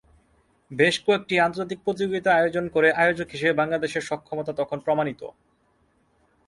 [0.71, 5.21] বেশ কয়েকটি আন্তর্জাতিক প্রতিযোগিতা আয়োজন করে আয়োজক হিসেবে বাংলাদেশের সক্ষমতা তখন প্রমাণিত।